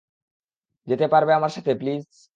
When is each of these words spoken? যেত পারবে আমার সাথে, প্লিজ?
যেত 0.87 1.01
পারবে 1.13 1.31
আমার 1.33 1.51
সাথে, 1.55 1.71
প্লিজ? 1.75 2.03